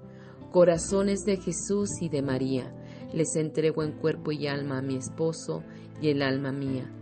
[0.52, 2.74] Corazones de Jesús y de María,
[3.14, 5.64] les entrego en cuerpo y alma a mi esposo
[6.02, 6.92] y el alma mía.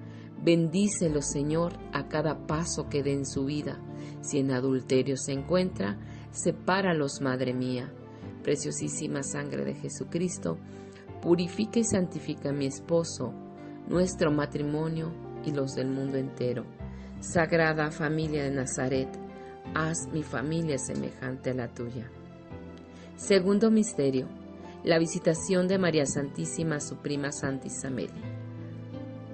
[0.42, 3.78] Bendícelo, Señor, a cada paso que dé en su vida.
[4.22, 5.98] Si en adulterio se encuentra,
[6.30, 7.92] sepáralos, Madre mía.
[8.42, 10.56] Preciosísima sangre de Jesucristo,
[11.20, 13.34] purifica y santifica a mi esposo,
[13.86, 15.12] nuestro matrimonio
[15.44, 16.64] y los del mundo entero.
[17.20, 19.08] Sagrada familia de Nazaret,
[19.74, 22.10] haz mi familia semejante a la tuya.
[23.16, 24.26] Segundo misterio,
[24.84, 28.08] la visitación de María Santísima a su prima Santa Isabel.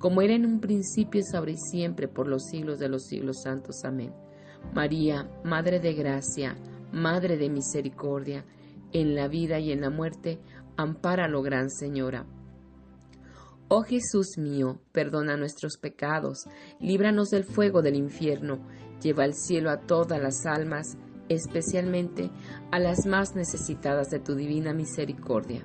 [0.00, 3.42] como era en un principio, es ahora y siempre, por los siglos de los siglos
[3.42, 3.84] santos.
[3.84, 4.12] Amén.
[4.74, 6.56] María, Madre de Gracia,
[6.90, 8.44] Madre de Misericordia,
[8.92, 10.40] en la vida y en la muerte,
[10.76, 12.26] ampáralo, Gran Señora.
[13.68, 16.48] Oh Jesús mío, perdona nuestros pecados,
[16.80, 18.58] líbranos del fuego del infierno,
[19.02, 20.96] lleva al cielo a todas las almas,
[21.28, 22.30] especialmente
[22.72, 25.62] a las más necesitadas de tu divina misericordia.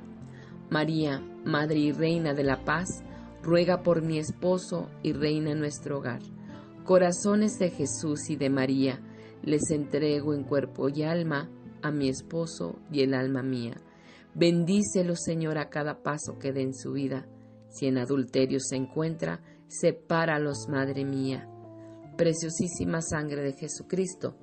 [0.70, 3.04] María, Madre y Reina de la Paz,
[3.46, 6.22] ruega por mi esposo y reina en nuestro hogar.
[6.84, 9.00] Corazones de Jesús y de María,
[9.44, 11.50] les entrego en cuerpo y alma
[11.82, 13.76] a mi esposo y el alma mía.
[14.34, 17.28] Bendícelo, Señor, a cada paso que dé en su vida
[17.76, 21.46] si en adulterio se encuentra, sepáralos, Madre mía.
[22.16, 24.38] Preciosísima sangre de Jesucristo,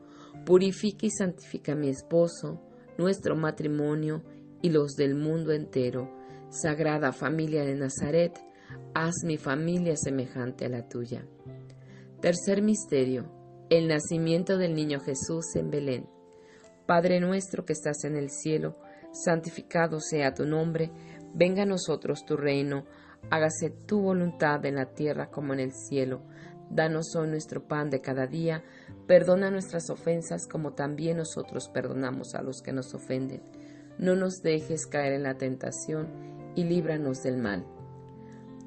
[0.45, 2.61] purifica y santifica a mi esposo,
[2.99, 4.23] nuestro matrimonio
[4.61, 6.11] y los del mundo entero.
[6.51, 8.39] Sagrada familia de Nazaret,
[8.95, 11.25] haz mi familia semejante a la tuya.
[12.21, 13.25] Tercer misterio,
[13.71, 16.07] el nacimiento del niño Jesús en Belén.
[16.87, 18.77] Padre nuestro que estás en el cielo,
[19.13, 20.91] santificado sea tu nombre,
[21.35, 22.85] venga a nosotros tu reino,
[23.31, 26.23] hágase tu voluntad en la tierra como en el cielo.
[26.71, 28.63] Danos hoy nuestro pan de cada día,
[29.07, 33.43] perdona nuestras ofensas como también nosotros perdonamos a los que nos ofenden.
[33.99, 36.09] No nos dejes caer en la tentación
[36.55, 37.67] y líbranos del mal.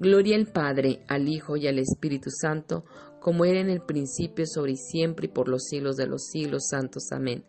[0.00, 2.84] Gloria al Padre, al Hijo y al Espíritu Santo,
[3.20, 6.66] como era en el principio, sobre y siempre, y por los siglos de los siglos
[6.68, 7.12] santos.
[7.12, 7.44] Amén.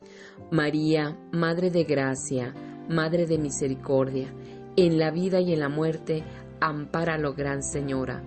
[0.51, 2.53] María, Madre de Gracia,
[2.89, 4.31] Madre de Misericordia,
[4.75, 6.23] en la vida y en la muerte,
[6.59, 8.21] ampáralo, Gran Señora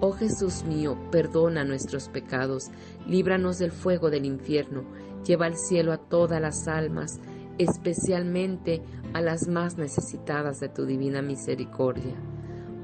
[0.00, 2.70] Oh Jesús mío, perdona nuestros pecados,
[3.08, 4.84] líbranos del fuego del infierno,
[5.26, 7.18] lleva al cielo a todas las almas,
[7.58, 8.80] especialmente
[9.12, 12.14] a las más necesitadas de tu divina misericordia.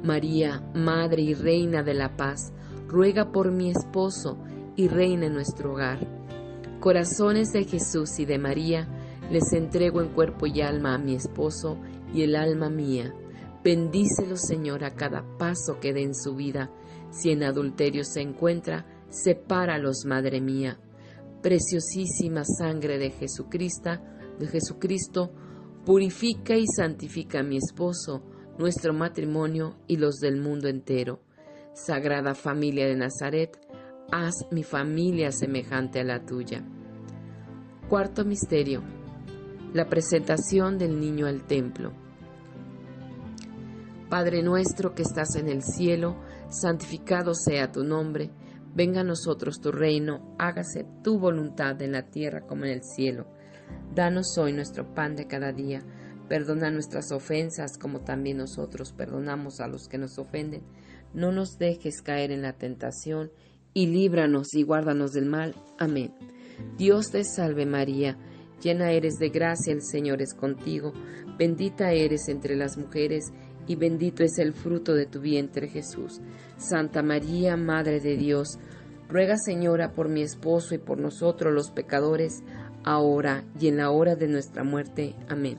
[0.05, 2.53] María, Madre y Reina de la paz,
[2.87, 4.39] ruega por mi esposo
[4.77, 5.99] y reina en nuestro hogar.
[6.79, 8.87] Corazones de Jesús y de María,
[9.31, 11.79] les entrego en cuerpo y alma a mi esposo
[12.13, 13.15] y el alma mía.
[13.65, 16.71] Bendícelo, Señor, a cada paso que dé en su vida
[17.11, 20.79] si en adulterio se encuentra, sepáralos, Madre mía.
[21.43, 23.91] Preciosísima sangre de Jesucristo,
[24.39, 25.33] de Jesucristo,
[25.87, 28.23] purifica y santifica a mi esposo,
[28.59, 31.21] nuestro matrimonio y los del mundo entero.
[31.75, 33.59] Sagrada familia de Nazaret,
[34.13, 36.65] haz mi familia semejante a la tuya.
[37.89, 38.83] Cuarto misterio.
[39.73, 41.93] La presentación del niño al templo.
[44.09, 46.17] Padre nuestro que estás en el cielo,
[46.49, 48.31] santificado sea tu nombre,
[48.75, 53.27] venga a nosotros tu reino, hágase tu voluntad en la tierra como en el cielo.
[53.93, 55.83] Danos hoy nuestro pan de cada día,
[56.29, 60.63] perdona nuestras ofensas como también nosotros perdonamos a los que nos ofenden.
[61.13, 63.31] No nos dejes caer en la tentación
[63.73, 65.55] y líbranos y guárdanos del mal.
[65.79, 66.15] Amén.
[66.79, 68.17] Dios te salve María,
[68.63, 70.93] llena eres de gracia, el Señor es contigo,
[71.39, 73.33] bendita eres entre las mujeres,
[73.67, 76.21] y bendito es el fruto de tu vientre Jesús.
[76.57, 78.59] Santa María, Madre de Dios,
[79.09, 82.43] ruega Señora por mi esposo y por nosotros los pecadores,
[82.85, 85.15] ahora y en la hora de nuestra muerte.
[85.29, 85.59] Amén.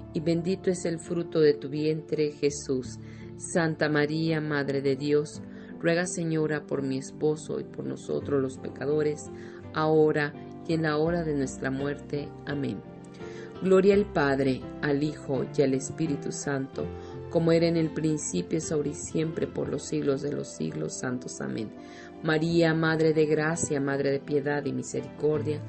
[0.13, 2.99] y bendito es el fruto de tu vientre, Jesús.
[3.37, 5.41] Santa María, Madre de Dios,
[5.79, 9.31] ruega Señora por mi esposo y por nosotros los pecadores,
[9.73, 10.33] ahora
[10.67, 12.29] y en la hora de nuestra muerte.
[12.45, 12.79] Amén.
[13.63, 16.85] Gloria al Padre, al Hijo y al Espíritu Santo,
[17.29, 20.99] como era en el principio, es ahora y siempre, por los siglos de los siglos.
[20.99, 21.41] Santos.
[21.41, 21.71] Amén.
[22.23, 25.61] María, Madre de Gracia, Madre de Piedad y Misericordia,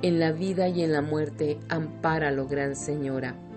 [0.00, 3.47] en la vida y en la muerte, ampáralo, Gran Señora.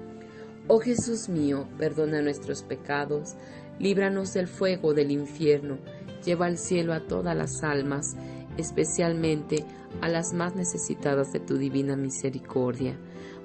[0.73, 3.35] Oh Jesús mío, perdona nuestros pecados,
[3.77, 5.79] líbranos del fuego del infierno,
[6.23, 8.15] lleva al cielo a todas las almas,
[8.55, 9.65] especialmente
[9.99, 12.97] a las más necesitadas de tu divina misericordia.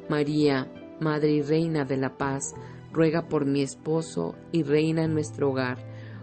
[0.08, 0.70] María,
[1.00, 2.54] Madre y Reina de la Paz,
[2.92, 5.78] ruega por mi esposo y reina en nuestro hogar.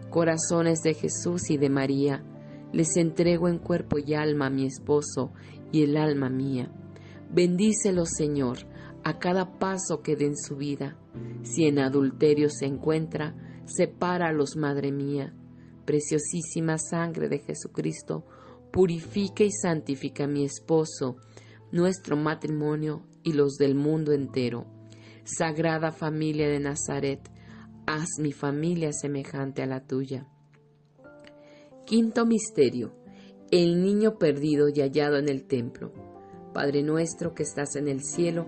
[0.10, 2.24] Corazones de Jesús y de María,
[2.72, 5.34] les entrego en cuerpo y alma a mi esposo
[5.70, 6.72] y el alma mía.
[7.30, 8.60] Bendícelo, Señor,
[9.04, 10.98] a cada paso que dé en su vida.
[11.44, 13.36] Si en adulterio se encuentra,
[13.66, 15.34] sepáralos, Madre mía.
[15.86, 18.26] Preciosísima sangre de Jesucristo,
[18.72, 21.18] purifica y santifica a mi esposo,
[21.72, 24.66] nuestro matrimonio y los del mundo entero.
[25.26, 27.30] Sagrada familia de Nazaret,
[27.86, 30.28] haz mi familia semejante a la tuya.
[31.86, 32.94] Quinto misterio.
[33.52, 35.92] El niño perdido y hallado en el templo.
[36.54, 38.48] Padre nuestro que estás en el cielo,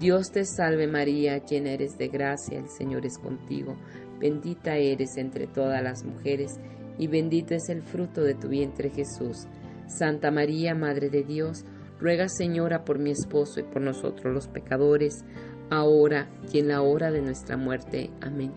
[0.00, 3.76] Dios te salve María, llena eres de gracia, el Señor es contigo,
[4.18, 6.58] bendita eres entre todas las mujeres,
[6.96, 9.46] y bendito es el fruto de tu vientre Jesús.
[9.88, 11.66] Santa María, Madre de Dios,
[12.00, 15.22] ruega Señora por mi esposo y por nosotros los pecadores,
[15.68, 18.08] ahora y en la hora de nuestra muerte.
[18.22, 18.54] Amén.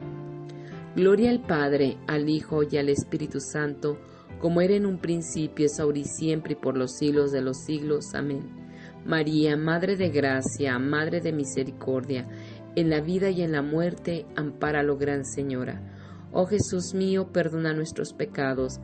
[0.95, 3.97] Gloria al Padre, al Hijo y al Espíritu Santo,
[4.39, 7.65] como era en un principio, es ahora y siempre y por los siglos de los
[7.65, 8.13] siglos.
[8.13, 8.62] Amén.
[9.05, 12.27] María, Madre de Gracia, Madre de Misericordia,
[12.75, 15.81] en la vida y en la muerte, ampáralo, Gran Señora.
[16.31, 18.79] Oh Jesús mío, perdona nuestros pecados,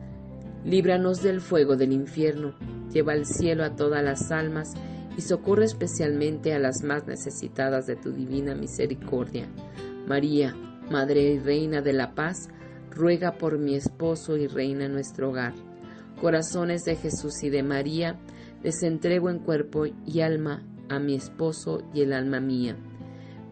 [0.64, 2.54] líbranos del fuego del infierno,
[2.92, 4.74] lleva al cielo a todas las almas
[5.16, 9.48] y socorre especialmente a las más necesitadas de tu divina misericordia.
[10.06, 10.54] María,
[10.90, 12.48] Madre y Reina de la Paz,
[12.90, 15.54] ruega por mi esposo y reina nuestro hogar.
[16.20, 18.18] Corazones de Jesús y de María,
[18.62, 22.76] les entrego en cuerpo y alma a mi esposo y el alma mía.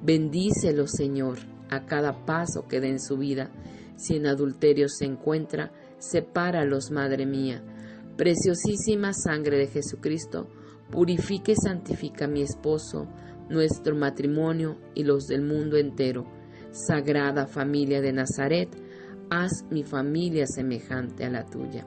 [0.02, 1.38] Bendícelo, Señor,
[1.70, 3.50] a cada paso que dé en su vida.
[3.96, 7.62] Si en adulterio se encuentra, sepáralos, Madre mía.
[8.16, 10.48] Preciosísima sangre de Jesucristo,
[10.90, 13.08] purifique y santifica a mi esposo,
[13.48, 16.26] nuestro matrimonio y los del mundo entero.
[16.70, 18.68] Sagrada familia de Nazaret,
[19.30, 21.86] haz mi familia semejante a la tuya.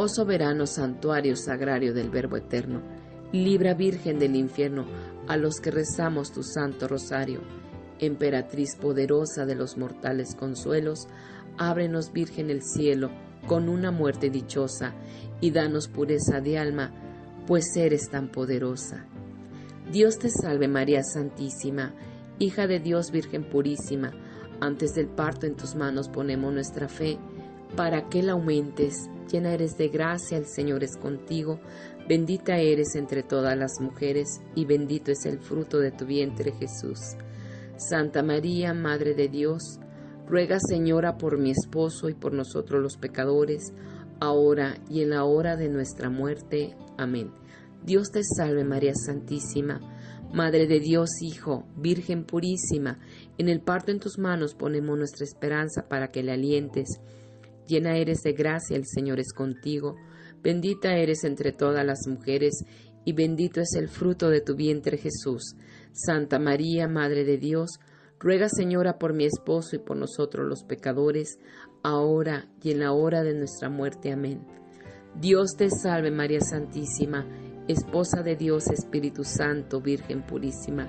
[0.00, 2.82] Oh soberano santuario sagrario del Verbo Eterno,
[3.32, 4.86] libra Virgen del infierno
[5.26, 7.40] a los que rezamos tu santo rosario.
[7.98, 11.08] Emperatriz poderosa de los mortales consuelos,
[11.58, 13.10] ábrenos Virgen el cielo
[13.48, 14.94] con una muerte dichosa
[15.40, 16.92] y danos pureza de alma,
[17.48, 19.04] pues eres tan poderosa.
[19.90, 21.92] Dios te salve María Santísima,
[22.38, 24.12] hija de Dios Virgen purísima,
[24.60, 27.18] antes del parto en tus manos ponemos nuestra fe,
[27.74, 31.60] para que la aumentes llena eres de gracia, el Señor es contigo,
[32.08, 37.16] bendita eres entre todas las mujeres, y bendito es el fruto de tu vientre Jesús.
[37.76, 39.78] Santa María, Madre de Dios,
[40.26, 43.72] ruega Señora por mi esposo y por nosotros los pecadores,
[44.20, 46.76] ahora y en la hora de nuestra muerte.
[46.96, 47.30] Amén.
[47.84, 49.80] Dios te salve María Santísima,
[50.32, 52.98] Madre de Dios Hijo, Virgen purísima,
[53.38, 57.00] en el parto en tus manos ponemos nuestra esperanza para que le alientes
[57.68, 59.96] Llena eres de gracia, el Señor es contigo.
[60.42, 62.64] Bendita eres entre todas las mujeres,
[63.04, 65.54] y bendito es el fruto de tu vientre Jesús.
[65.92, 67.78] Santa María, Madre de Dios,
[68.18, 71.38] ruega Señora por mi esposo y por nosotros los pecadores,
[71.82, 74.12] ahora y en la hora de nuestra muerte.
[74.12, 74.46] Amén.
[75.20, 77.26] Dios te salve María Santísima,
[77.68, 80.88] Esposa de Dios Espíritu Santo, Virgen purísima.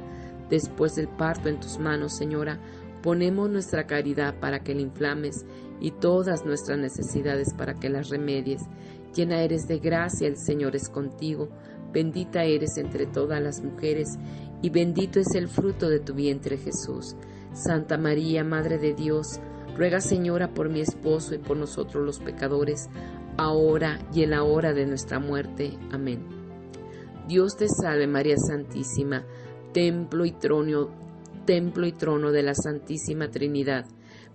[0.50, 2.60] Después del parto en tus manos, Señora,
[3.04, 5.46] ponemos nuestra caridad para que la inflames
[5.80, 8.62] y todas nuestras necesidades para que las remedies.
[9.16, 11.50] Llena eres de gracia, el Señor es contigo,
[11.92, 14.18] bendita eres entre todas las mujeres,
[14.62, 17.16] y bendito es el fruto de tu vientre Jesús.
[17.54, 19.40] Santa María, Madre de Dios,
[19.76, 22.90] ruega Señora por mi esposo y por nosotros los pecadores,
[23.38, 25.78] ahora y en la hora de nuestra muerte.
[25.92, 26.26] Amén.
[27.28, 29.26] Dios te salve María Santísima,
[29.72, 30.90] templo y trono,
[31.46, 33.86] templo y trono de la Santísima Trinidad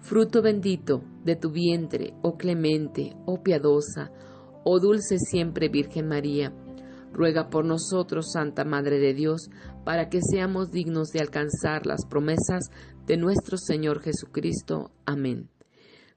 [0.00, 4.10] fruto bendito de tu vientre, oh clemente, oh piadosa,
[4.64, 6.52] oh dulce siempre Virgen María.
[7.12, 9.50] Ruega por nosotros, Santa Madre de Dios,
[9.84, 12.70] para que seamos dignos de alcanzar las promesas
[13.06, 14.92] de nuestro Señor Jesucristo.
[15.06, 15.48] Amén.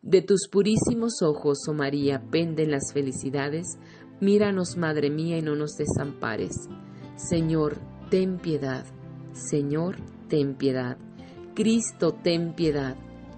[0.03, 3.79] De tus purísimos ojos, oh María, penden las felicidades.
[4.19, 6.69] Míranos, Madre mía, y no nos desampares.
[7.15, 7.77] Señor,
[8.09, 8.85] ten piedad.
[9.31, 9.95] Señor,
[10.27, 10.97] ten piedad.
[11.55, 12.97] Cristo, ten piedad.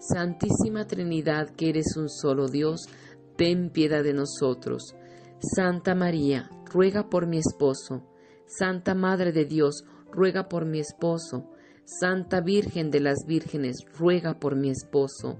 [0.00, 2.88] Santísima Trinidad, que eres un solo Dios,
[3.36, 4.94] ten piedad de nosotros.
[5.40, 8.04] Santa María, ruega por mi esposo.
[8.46, 11.50] Santa Madre de Dios, ruega por mi esposo.
[11.84, 15.38] Santa Virgen de las Vírgenes, ruega por mi esposo.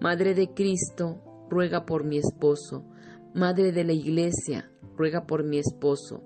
[0.00, 2.84] Madre de Cristo, ruega por mi esposo.
[3.34, 6.22] Madre de la Iglesia, ruega por mi esposo.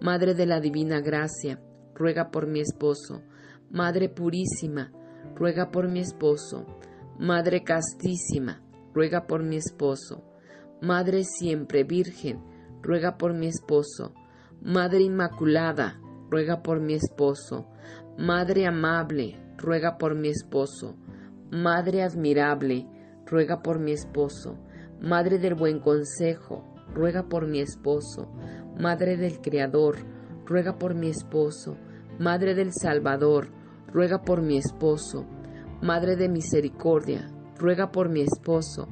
[0.00, 1.60] Madre de la Divina Gracia,
[1.94, 3.22] ruega por mi esposo.
[3.70, 4.92] Madre Purísima,
[5.34, 6.66] ruega por mi esposo.
[7.18, 8.60] Madre Castísima,
[8.92, 10.24] ruega por mi esposo.
[10.82, 12.42] Madre Siempre Virgen,
[12.82, 14.12] ruega por mi esposo.
[14.60, 17.66] Madre Inmaculada, ruega por mi esposo.
[18.18, 20.96] Madre Amable, ruega por mi esposo.
[21.52, 22.88] Madre Admirable,
[23.26, 24.58] ruega por mi esposo.
[25.00, 28.28] Madre del buen consejo, ruega por mi esposo.
[28.76, 29.98] Madre del Creador,
[30.46, 31.76] ruega por mi esposo.
[32.18, 33.50] Madre del Salvador,
[33.86, 35.26] ruega por mi esposo.
[35.82, 38.88] Madre de misericordia, ruega por mi esposo.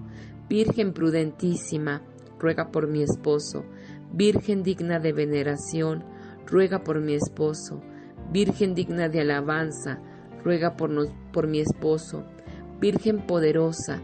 [0.49, 2.03] Virgen prudentísima,
[2.39, 3.65] ruega por mi esposo.
[4.13, 6.05] Virgen digna de veneración,
[6.47, 7.81] ruega por mi esposo.
[8.31, 10.01] Virgen digna de alabanza,
[10.45, 10.91] ruega por,
[11.33, 12.25] por mi esposo.
[12.79, 14.01] Virgen poderosa,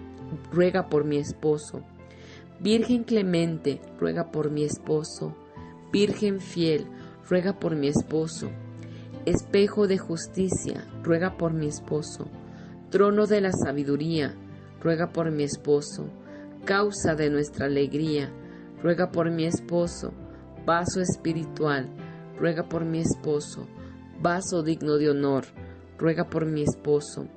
[0.52, 1.82] ruega por mi esposo.
[2.60, 5.34] Virgen clemente, ruega por mi esposo.
[5.92, 6.86] Virgen fiel,
[7.28, 8.48] ruega por mi esposo.
[9.26, 12.28] Espejo de justicia, ruega por mi esposo.
[12.90, 14.34] Trono de la sabiduría,
[14.80, 16.08] ruega por mi esposo.
[16.64, 18.30] Causa de nuestra alegría,
[18.82, 20.12] ruega por mi esposo.
[20.66, 21.88] Vaso espiritual,
[22.38, 23.66] ruega por mi esposo.
[24.20, 25.44] Vaso digno de honor,
[25.98, 27.28] ruega por mi esposo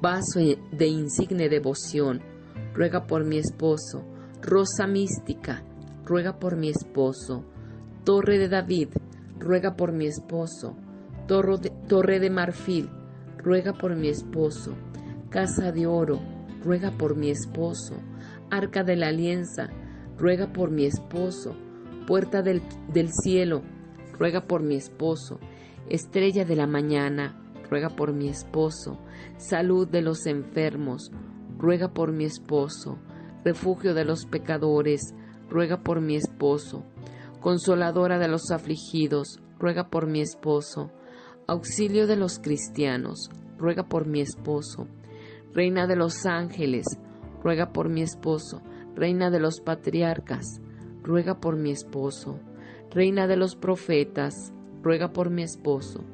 [0.00, 2.20] vaso de insigne devoción,
[2.74, 4.04] ruega por mi esposo,
[4.42, 5.62] rosa mística,
[6.04, 7.44] ruega por mi esposo,
[8.04, 8.90] torre de David,
[9.38, 10.76] ruega por mi esposo,
[11.26, 12.90] torre de marfil,
[13.46, 14.74] ruega por mi esposo,
[15.30, 16.18] casa de oro,
[16.64, 17.94] ruega por mi esposo,
[18.50, 19.68] arca de la alianza,
[20.18, 21.54] ruega por mi esposo,
[22.08, 22.60] puerta del,
[22.92, 23.62] del cielo,
[24.18, 25.38] ruega por mi esposo,
[25.88, 27.40] estrella de la mañana,
[27.70, 28.98] ruega por mi esposo,
[29.36, 31.12] salud de los enfermos,
[31.56, 32.98] ruega por mi esposo,
[33.44, 35.14] refugio de los pecadores,
[35.48, 36.82] ruega por mi esposo,
[37.38, 40.90] consoladora de los afligidos, ruega por mi esposo,
[41.46, 44.86] auxilio de los cristianos, ruega por mi esposo,
[45.52, 46.86] reina de los ángeles,
[47.42, 48.62] ruega por mi esposo,
[48.94, 50.60] reina de los patriarcas,
[51.02, 52.40] ruega por mi esposo,
[52.90, 56.04] reina de los profetas, ruega por mi esposo,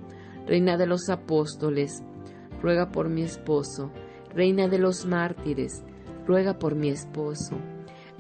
[0.47, 2.03] Reina de los apóstoles,
[2.61, 3.93] ruega por mi esposo.
[4.35, 5.85] Reina de los mártires,
[6.27, 7.57] ruega por mi esposo.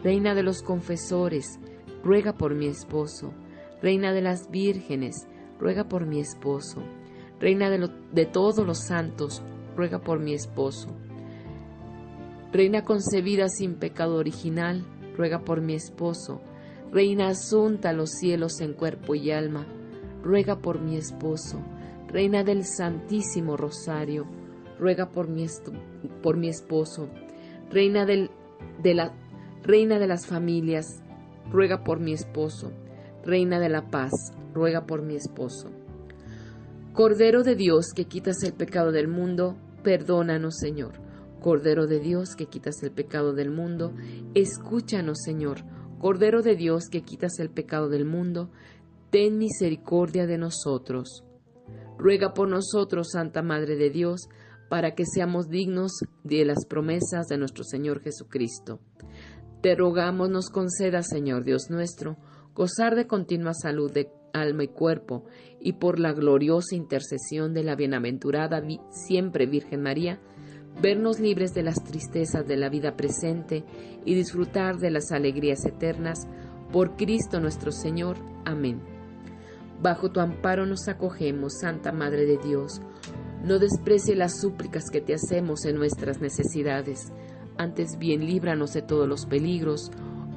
[0.04, 1.58] Reina de los confesores,
[2.04, 3.32] ruega por mi esposo.
[3.80, 5.26] Reina de las vírgenes,
[5.58, 6.82] ruega por mi esposo.
[7.42, 9.42] Reina de, de todos los santos,
[9.76, 10.90] ruega por mi esposo.
[12.52, 14.84] Reina concebida sin pecado original,
[15.16, 16.40] ruega por mi esposo.
[16.92, 19.66] Reina asunta a los cielos en cuerpo y alma,
[20.22, 21.58] ruega por mi esposo.
[22.06, 24.24] Reina del Santísimo Rosario,
[24.78, 25.46] ruega por mi,
[26.22, 27.08] por mi esposo.
[27.72, 28.30] Reina, del,
[28.80, 29.14] de la,
[29.64, 31.02] Reina de las familias,
[31.50, 32.70] ruega por mi esposo.
[33.24, 35.81] Reina de la paz, ruega por mi esposo.
[36.92, 41.00] Cordero de Dios que quitas el pecado del mundo, perdónanos Señor.
[41.40, 43.94] Cordero de Dios que quitas el pecado del mundo,
[44.34, 45.64] escúchanos Señor.
[45.98, 48.50] Cordero de Dios que quitas el pecado del mundo,
[49.08, 51.24] ten misericordia de nosotros.
[51.96, 54.28] Ruega por nosotros, Santa Madre de Dios,
[54.68, 55.92] para que seamos dignos
[56.24, 58.80] de las promesas de nuestro Señor Jesucristo.
[59.62, 62.18] Te rogamos nos conceda, Señor Dios nuestro,
[62.54, 65.24] gozar de continua salud de alma y cuerpo,
[65.60, 70.20] y por la gloriosa intercesión de la bienaventurada siempre Virgen María,
[70.80, 73.64] vernos libres de las tristezas de la vida presente
[74.04, 76.26] y disfrutar de las alegrías eternas,
[76.72, 78.16] por Cristo nuestro Señor.
[78.44, 78.80] Amén.
[79.80, 82.80] Bajo tu amparo nos acogemos, Santa Madre de Dios.
[83.44, 87.12] No desprecie las súplicas que te hacemos en nuestras necesidades,
[87.58, 89.90] antes bien líbranos de todos los peligros,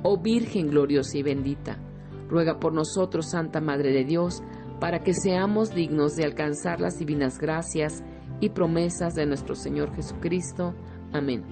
[0.04, 1.80] oh Virgen gloriosa y bendita.
[2.28, 4.42] Ruega por nosotros, Santa Madre de Dios,
[4.80, 8.04] para que seamos dignos de alcanzar las divinas gracias
[8.40, 10.74] y promesas de nuestro Señor Jesucristo.
[11.14, 11.44] Amén.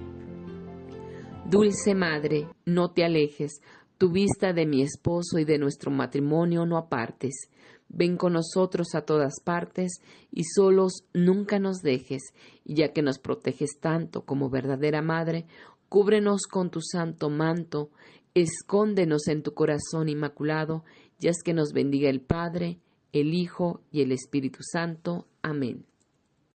[1.48, 3.60] Dulce Madre, no te alejes,
[3.98, 7.48] tu vista de mi esposo y de nuestro matrimonio no apartes.
[7.88, 10.00] Ven con nosotros a todas partes
[10.32, 12.22] y solos nunca nos dejes,
[12.64, 15.46] ya que nos proteges tanto como verdadera Madre,
[15.88, 17.90] cúbrenos con tu santo manto,
[18.34, 20.84] escóndenos en tu corazón inmaculado,
[21.20, 22.78] y haz que nos bendiga el Padre,
[23.12, 25.26] el Hijo y el Espíritu Santo.
[25.42, 25.86] Amén.